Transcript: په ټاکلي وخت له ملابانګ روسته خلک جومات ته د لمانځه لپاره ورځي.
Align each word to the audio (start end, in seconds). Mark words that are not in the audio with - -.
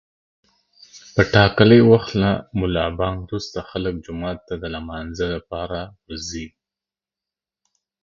په 1.13 1.21
ټاکلي 1.33 1.79
وخت 1.91 2.11
له 2.21 2.31
ملابانګ 2.59 3.17
روسته 3.31 3.59
خلک 3.69 3.93
جومات 4.05 4.37
ته 4.47 4.53
د 4.61 4.63
لمانځه 4.75 5.25
لپاره 5.35 5.79
ورځي. 6.03 6.47